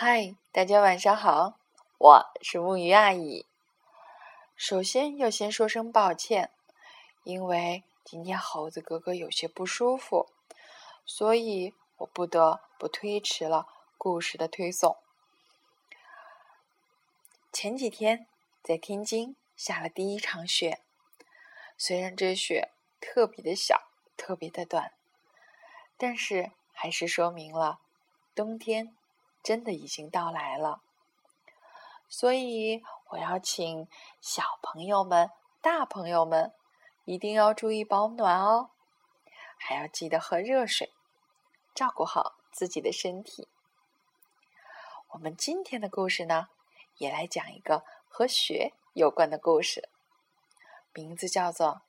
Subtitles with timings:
[0.00, 1.58] 嗨，大家晚上好，
[1.98, 3.44] 我是木鱼阿姨。
[4.54, 6.52] 首先要先说声抱歉，
[7.24, 10.28] 因为今天猴子哥哥有些不舒服，
[11.04, 13.66] 所以我不得不推迟了
[13.98, 14.96] 故事的推送。
[17.52, 18.28] 前几天
[18.62, 20.80] 在天津下了第一场雪，
[21.76, 22.70] 虽然这雪
[23.00, 24.92] 特别的小，特别的短，
[25.96, 27.80] 但是还是说明了
[28.36, 28.94] 冬天
[29.48, 30.82] 真的已经到来了。
[32.06, 33.88] 所以我要请
[34.20, 35.30] 小朋友们、
[35.62, 36.52] 大朋友们
[37.06, 38.68] 一定要注意保暖哦，
[39.56, 40.92] 还要记得喝热水，
[41.74, 43.48] 照顾好自己的身体。
[45.12, 46.48] 我们今天的故事呢？
[46.98, 49.88] 也来讲一个和雪有关的故事，
[50.92, 51.68] 名字叫做《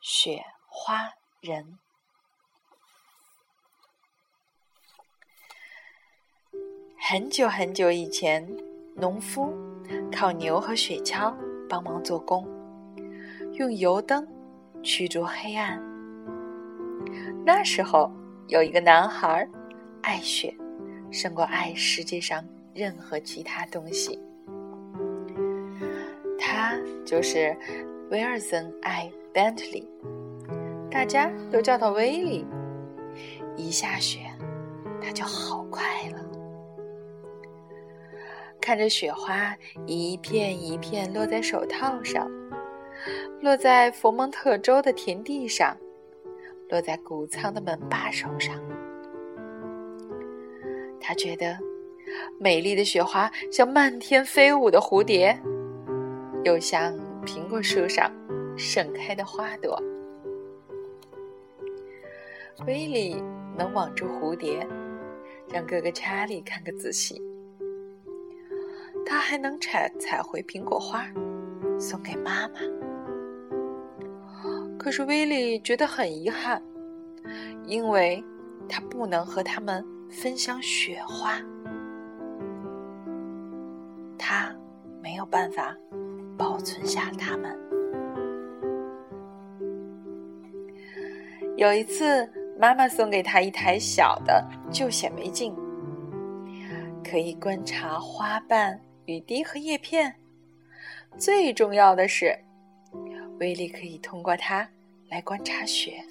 [0.00, 1.80] 雪花人》。
[7.12, 8.46] 很久很久以前，
[8.94, 9.52] 农夫
[10.12, 11.34] 靠牛和雪橇
[11.68, 12.46] 帮忙做工，
[13.54, 14.24] 用油灯
[14.80, 15.82] 驱逐黑暗。
[17.44, 18.08] 那时候，
[18.46, 19.44] 有一个男孩
[20.02, 20.54] 爱雪，
[21.10, 22.44] 胜过爱世界上。
[22.72, 24.16] 任何其他东西，
[26.38, 27.56] 他就是
[28.12, 29.84] 威尔森·艾·班特利，
[30.88, 32.46] 大家都叫他威利。
[33.56, 34.20] 一下雪，
[35.02, 36.29] 他就好快乐。
[38.60, 42.30] 看着雪花一片一片落在手套上，
[43.40, 45.76] 落在佛蒙特州的田地上，
[46.68, 48.54] 落在谷仓的门把手上，
[51.00, 51.58] 他觉得。
[52.40, 55.38] 美丽的雪花像漫天飞舞的蝴蝶，
[56.42, 56.92] 又像
[57.24, 58.10] 苹果树上
[58.56, 59.80] 盛开的花朵。
[62.66, 63.22] 威利
[63.56, 64.66] 能网住蝴蝶，
[65.52, 67.22] 让哥哥查理看个仔细。
[69.04, 71.04] 他还能采采回苹果花，
[71.78, 72.60] 送给妈妈。
[74.78, 76.62] 可是威利觉得很遗憾，
[77.66, 78.24] 因为
[78.68, 81.40] 他不能和他们分享雪花。
[84.16, 84.54] 他
[85.02, 85.76] 没有办法
[86.38, 87.58] 保存下它们。
[91.56, 92.26] 有一次，
[92.58, 95.54] 妈妈送给他一台小的旧显微镜，
[97.04, 100.20] 可以观察花瓣、雨滴和叶片。
[101.18, 102.44] 最重要的是，
[103.40, 104.70] 威力可以通过它
[105.08, 106.04] 来观察雪。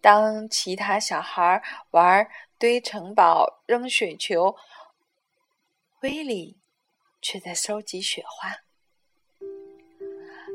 [0.00, 1.62] 当其他小孩
[1.92, 2.26] 玩
[2.58, 4.56] 堆城堡、扔雪球。
[6.02, 6.56] 威利
[7.20, 8.54] 却在收集雪花。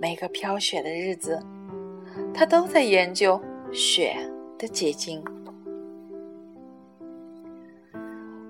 [0.00, 1.38] 每个飘雪的日子，
[2.34, 3.38] 他都在研究
[3.70, 4.16] 雪
[4.58, 5.22] 的结晶。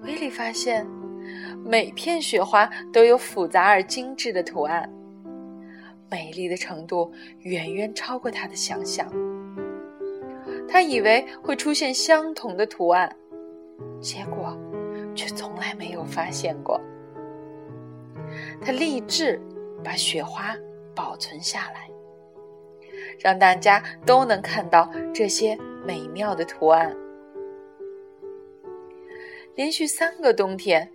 [0.07, 0.87] 威利发现，
[1.65, 4.89] 每片雪花都有复杂而精致的图案，
[6.11, 9.07] 美丽的程度远远超过他的想象。
[10.69, 13.15] 他以为会出现相同的图案，
[14.01, 14.57] 结果。
[15.17, 16.79] 却从来没有发现过。
[18.61, 19.41] 他立志
[19.83, 20.55] 把雪花
[20.95, 21.89] 保存下来，
[23.19, 25.57] 让大家都能看到这些
[25.87, 26.95] 美妙的图案。
[29.57, 30.87] 连续三个冬天，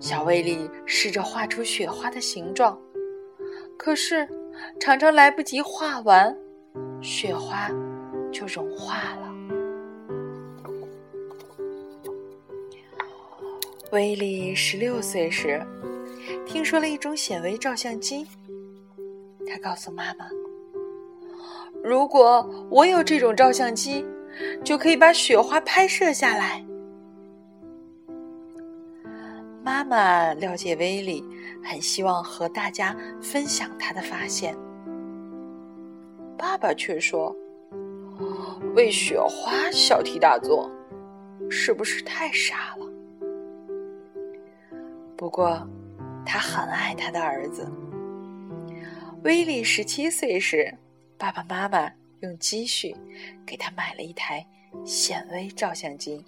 [0.00, 2.80] 小威力试着画出雪花的形状，
[3.76, 4.26] 可是
[4.80, 6.34] 常常来不及画完，
[7.02, 7.70] 雪花
[8.32, 9.30] 就融化了。
[13.92, 15.62] 威利十六岁时，
[16.46, 18.26] 听说了一种显微照相机。
[19.46, 20.26] 他告诉妈妈
[21.84, 24.02] ：“如果我有这种照相机，
[24.64, 26.64] 就可以把雪花拍摄下来。”
[29.70, 31.24] 妈妈了解威利，
[31.62, 32.92] 很希望和大家
[33.22, 34.52] 分享他的发现。
[36.36, 37.32] 爸爸却说
[38.74, 40.68] ：“为雪花小题大做，
[41.48, 42.86] 是不是太傻了？”
[45.16, 45.64] 不过，
[46.26, 47.70] 他很爱他的儿子。
[49.22, 50.76] 威利十七岁时，
[51.16, 51.88] 爸爸妈妈
[52.22, 52.92] 用积蓄
[53.46, 54.44] 给他买了一台
[54.84, 56.24] 显微照相机。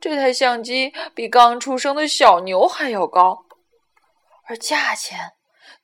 [0.00, 3.44] 这台相机比刚出生的小牛还要高，
[4.44, 5.32] 而价钱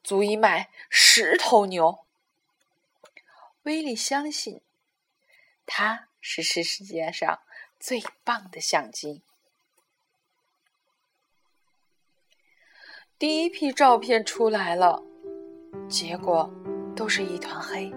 [0.02, 1.98] 足以买十头牛。
[3.64, 4.60] 威利相信，
[5.66, 7.40] 它是世界上
[7.80, 9.22] 最棒的相机。
[13.18, 15.02] 第一批照片出来了，
[15.88, 16.52] 结果
[16.94, 17.92] 都是一团黑。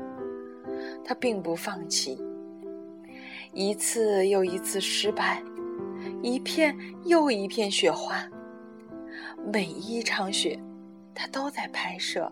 [1.04, 2.18] 他并不放弃，
[3.54, 5.42] 一次又一次失败，
[6.22, 8.28] 一片又一片雪花。
[9.52, 10.60] 每一场雪，
[11.16, 12.32] 他都在拍摄。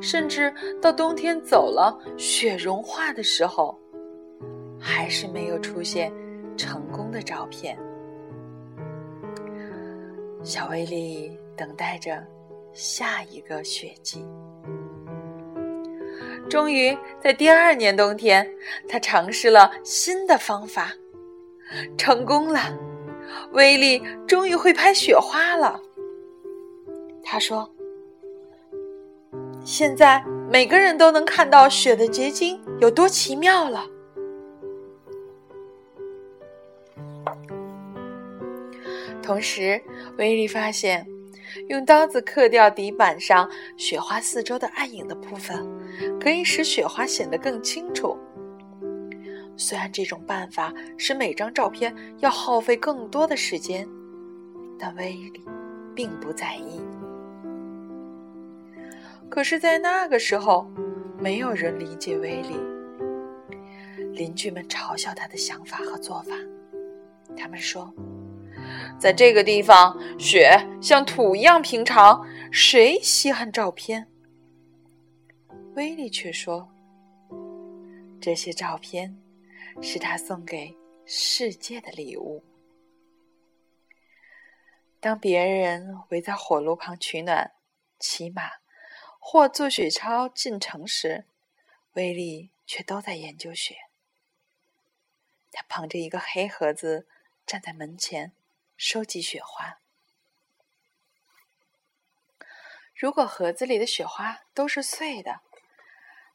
[0.00, 3.78] 甚至到冬天走了，雪融化的时候，
[4.80, 6.12] 还是没有出现
[6.56, 7.78] 成功的照片。
[10.42, 12.24] 小威利等待着
[12.72, 14.24] 下一个雪季。
[16.48, 18.48] 终于在第二年冬天，
[18.88, 20.92] 他尝试了新的方法，
[21.96, 22.60] 成功了。
[23.52, 25.80] 威力终于会拍雪花了。
[27.22, 27.68] 他说
[29.64, 33.84] ：“现在每个人都能看到雪的结晶有多奇妙了。”
[39.22, 39.82] 同时，
[40.18, 41.04] 威力发现，
[41.68, 45.66] 用刀子刻掉底板上雪花四周的暗影的部分，
[46.20, 48.16] 可以使雪花显得更清楚。
[49.56, 53.88] 虽然这种办法使每张照片要耗费更多的时间，
[54.78, 55.42] 但威利
[55.94, 56.80] 并不在意。
[59.28, 60.70] 可是，在那个时候，
[61.18, 62.56] 没有人理解威利。
[64.12, 66.34] 邻居们嘲笑他的想法和做法，
[67.36, 67.92] 他们说。
[68.98, 70.48] 在这个地方，雪
[70.80, 74.06] 像土一样平常，谁稀罕照片？
[75.74, 76.68] 威利却说
[78.20, 79.14] ：“这些照片
[79.82, 82.44] 是他送给世界的礼物。”
[85.00, 87.54] 当别人围在火炉旁取暖、
[87.98, 88.50] 骑马
[89.18, 91.26] 或做雪橇进城时，
[91.92, 93.76] 威利却都在研究雪。
[95.52, 97.06] 他捧着一个黑盒子
[97.46, 98.32] 站在门前。
[98.78, 99.80] 收集雪花。
[102.94, 105.40] 如果盒子里的雪花都是碎的，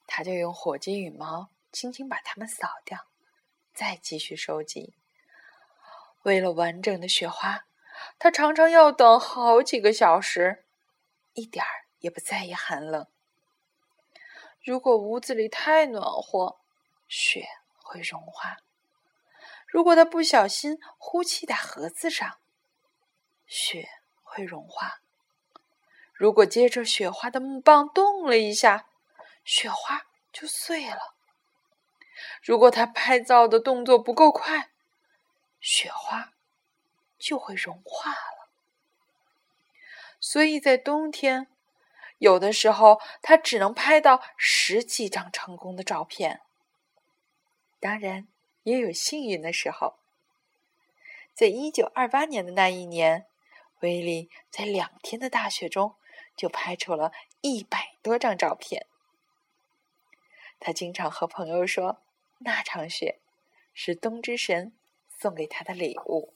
[0.08, 3.06] 他就用火鸡羽毛轻轻把它们扫掉，
[3.82, 4.94] 再继续收集。
[6.22, 7.66] 为了完整的雪花，
[8.20, 10.68] 他常常要等好几个小时，
[11.34, 13.08] 一点儿也不在意寒冷。
[14.64, 16.60] 如果屋子里太暖和，
[17.08, 17.48] 雪
[17.82, 18.58] 会融化。
[19.66, 22.38] 如果他不小心呼气在盒子上，
[23.48, 23.90] 雪
[24.22, 25.02] 会融化。
[26.14, 28.86] 如果接着雪花的木棒动了一下，
[29.44, 31.16] 雪花就碎了。
[32.42, 34.72] 如果他拍照的动作不够快，
[35.60, 36.34] 雪花
[37.18, 38.50] 就会融化了。
[40.20, 41.48] 所以在冬天，
[42.18, 46.42] 有的时候他只能拍到十几张成功的照片。
[47.80, 48.28] 当然。
[48.64, 49.96] 也有幸运的时候，
[51.34, 53.26] 在一九二八年的那一年，
[53.80, 55.96] 威利在两天的大雪中
[56.38, 57.12] 就拍出了
[57.42, 58.86] 一百多张照片。
[60.60, 62.04] 他经常和朋友说，
[62.44, 63.20] 那场雪
[63.74, 64.74] 是冬之神
[65.10, 66.34] 送给他的礼物。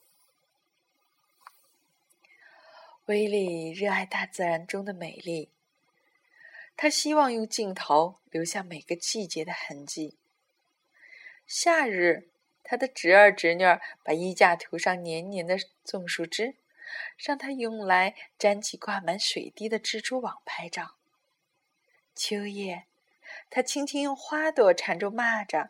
[3.05, 5.49] 威利热爱大自然中的美丽，
[6.75, 10.17] 他希望用镜头留下每个季节的痕迹。
[11.45, 12.29] 夏日，
[12.63, 13.63] 他的侄儿侄女
[14.03, 16.55] 把衣架涂上黏黏的棕树枝，
[17.17, 20.95] 让他用来粘起挂满水滴的蜘蛛网拍照。
[22.15, 22.85] 秋夜，
[23.51, 25.69] 他轻轻用花朵缠住蚂蚱，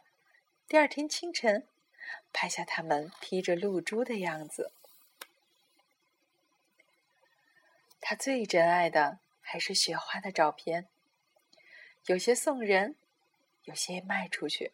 [0.68, 1.68] 第二天清晨，
[2.34, 4.72] 拍下他们披着露珠的样子。
[8.02, 10.88] 他最珍爱的还是雪花的照片，
[12.08, 12.96] 有些送人，
[13.66, 14.72] 有些卖出去。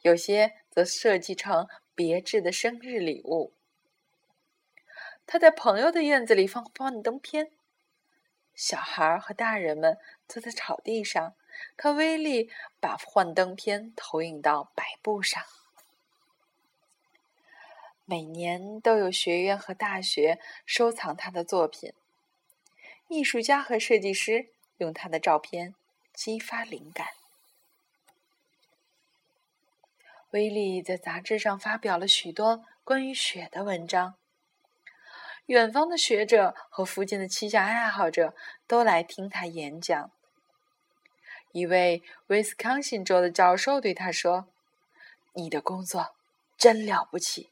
[0.00, 3.52] 有些则设计成别致的生日礼物。
[5.26, 7.52] 他在朋友的院子里放幻灯片，
[8.62, 11.34] 小孩和大人们坐在草地上
[11.76, 15.42] 看威利把幻灯片投影到白布上。
[18.04, 21.92] 每年都有学院和大学收藏他的作品，
[23.08, 25.74] 艺术家和设计师用他的照片
[26.14, 27.08] 激发灵感。
[30.30, 34.14] 威利在杂志上发表了许多关于雪的文章。
[35.46, 38.34] 远方的学者和附近的气象爱好者
[38.66, 40.10] 都来听他演讲。
[41.52, 44.48] 一位威斯康星州的教授对他说
[45.34, 46.14] ：“你的工作
[46.56, 47.50] 真了不起。”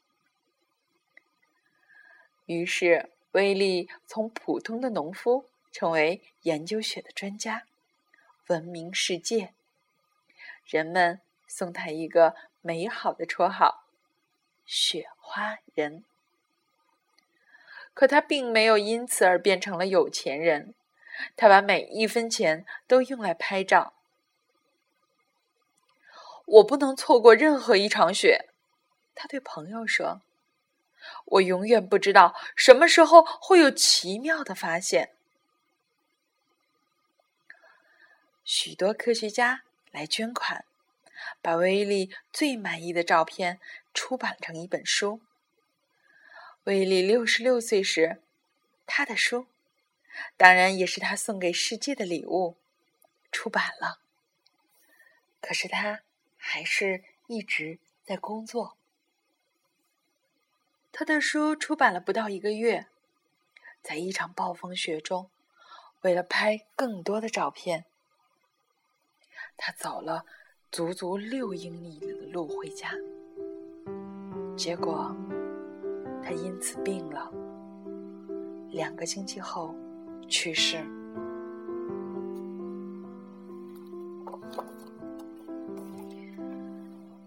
[2.47, 7.63] 于是，威利从普通的农夫成为研究雪的专家，
[8.47, 9.53] 闻名世界。
[10.65, 12.35] 人们送他一个。
[12.63, 13.85] 美好的绰号
[14.67, 16.03] “雪花人”，
[17.93, 20.73] 可他并没有因此而变成了有钱人。
[21.35, 23.93] 他把每一分钱都用来拍照。
[26.45, 28.49] 我不能错过任何一场雪。”
[29.13, 30.21] 他对朋友说
[31.25, 35.11] ：“我永远不知道什么时候会有奇妙的发现。”
[38.43, 40.65] 许多科学家来捐款，
[41.41, 43.59] 把威利最满意的照片
[43.93, 45.21] 出版成一本书。
[46.65, 48.21] 威利六十六岁时，
[48.85, 49.47] 他的书，
[50.37, 52.55] 当然也是他送给世界的礼物，
[53.31, 53.99] 出版了。
[55.41, 56.01] 可是他
[56.37, 58.77] 还是一直在工作。
[60.91, 62.85] 他的书出版了不到一个月，
[63.81, 65.31] 在一场暴风雪中，
[66.01, 67.85] 为了拍更多的照片。
[69.57, 70.25] 他走了
[70.71, 72.91] 足足六英里的路回家，
[74.55, 75.15] 结果
[76.23, 77.31] 他因此病了，
[78.69, 79.75] 两个星期后
[80.27, 80.77] 去世。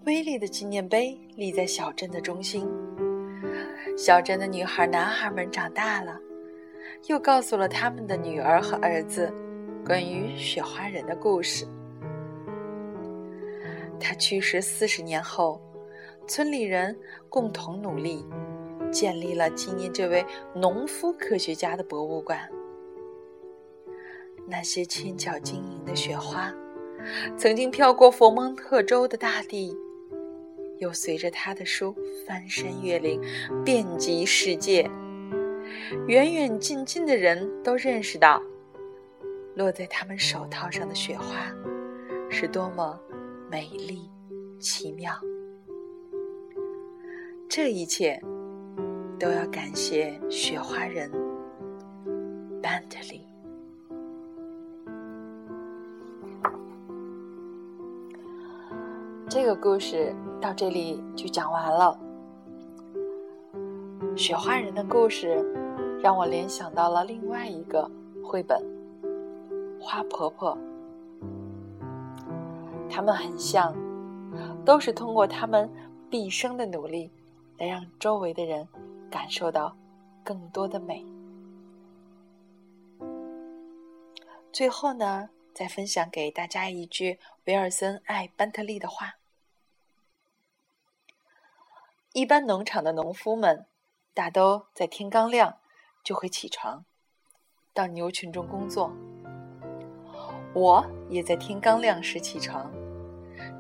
[0.07, 2.69] 威利的纪念碑立在小镇的中心，
[3.97, 6.21] 小镇的女孩、男孩们长大了，
[7.09, 9.33] 又告诉了他们的女儿和儿子
[9.85, 11.67] 关于雪花人的故事。
[13.99, 15.59] 他去世四十年后，
[16.27, 16.95] 村里人
[17.31, 18.25] 共同努力，
[18.95, 20.25] 建立了纪念这位
[20.55, 22.49] 农夫科学家的博物馆。
[24.47, 26.55] 那些轻巧晶莹的雪花，
[27.37, 29.77] 曾经飘过佛蒙特州的大地，
[30.79, 31.95] 又随着他的书
[32.27, 33.21] 翻山越岭，
[33.65, 34.89] 遍及世界。
[36.07, 38.41] 远远近近的人都认识到，
[39.57, 41.53] 落在他们手套上的雪花，
[42.31, 42.99] 是多么。
[43.51, 44.11] 美丽，
[44.59, 45.13] 奇妙，
[47.49, 48.21] 这一切
[49.19, 51.11] 都要感谢雪花人
[52.63, 53.21] 班特利。
[59.29, 61.99] 这个故事到这里就讲完了。
[64.17, 65.45] 雪花人的故事
[66.03, 67.91] 让我联想到了另外一个
[68.23, 68.63] 绘本
[69.83, 70.57] 《花婆婆》。
[72.89, 73.75] 他们很像，
[74.65, 75.69] 都是通过他们
[76.09, 77.11] 毕生的努力，
[77.59, 78.69] 来让周围的人
[79.15, 79.77] 感受到
[80.25, 81.07] 更多的美。
[84.53, 89.15] 最后呢，再分享给大家一句维尔森爱班特利的话：
[92.13, 93.67] 一般农场的农夫们，
[94.13, 95.59] 大都在天刚亮
[96.03, 96.85] 就会起床，
[97.73, 98.93] 到牛群中工作。
[100.53, 102.69] 我也在天刚亮时起床。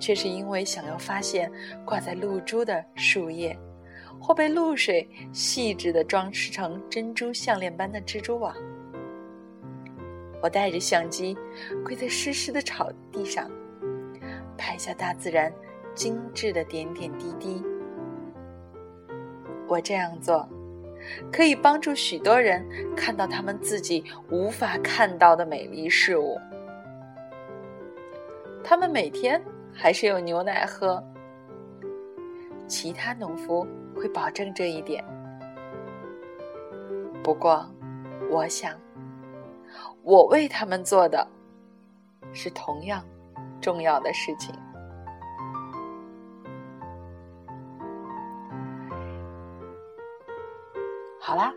[0.01, 1.51] 却是因为想要发现
[1.85, 3.57] 挂在露珠的树叶，
[4.21, 8.54] 或被露水细致地装饰成珍珠项链般的蜘蛛网。
[10.42, 11.37] 我带着相机，
[11.85, 13.50] 跪在湿湿的草地上，
[14.56, 15.52] 拍下大自然
[15.94, 17.62] 精致的点点滴滴。
[19.66, 20.49] 我这样做，
[21.33, 26.38] 可以帮助许多人看到他们自己无法看到的美丽事物。
[28.62, 29.42] 他们每天。
[29.76, 31.02] 还是有牛奶喝。
[32.68, 35.05] 其他农夫会保证这一点。
[37.23, 37.65] 不过，
[38.31, 38.79] 我想，
[40.03, 41.27] 我为他们做的
[42.33, 43.03] 是同样
[43.61, 44.55] 重要的事情。
[51.19, 51.55] 好啦，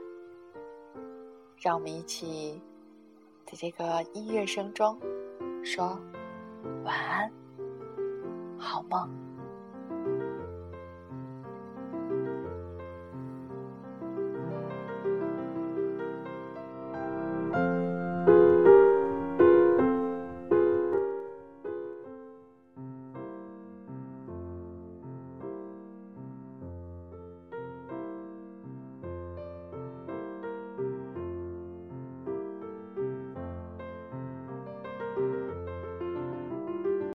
[1.57, 2.61] 让我们一起
[3.45, 4.97] 在这个音乐声中
[5.61, 5.99] 说
[6.85, 7.29] 晚安。
[8.57, 9.26] 好梦。